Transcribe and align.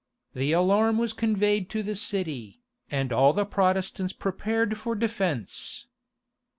The 0.33 0.51
alarm 0.51 0.97
was 0.97 1.13
conveyed 1.13 1.69
to 1.69 1.83
the 1.83 1.95
city, 1.95 2.63
and 2.89 3.13
all 3.13 3.33
the 3.33 3.45
Protestants 3.45 4.13
prepared 4.13 4.75
for 4.79 4.95
defence. 4.95 5.85